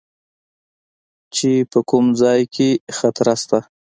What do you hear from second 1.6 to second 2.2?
په کوم